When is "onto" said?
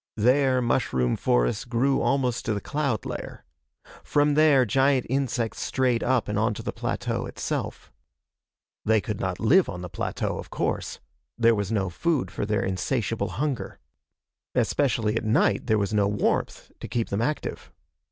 6.39-6.63